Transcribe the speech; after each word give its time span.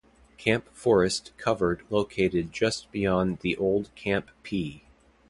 Camp 0.39 0.67
Forrest 0.73 1.31
covered 1.37 1.83
located 1.91 2.51
just 2.51 2.91
beyond 2.91 3.37
the 3.41 3.55
old 3.57 3.93
Camp 3.93 4.31
Peay. 4.43 4.81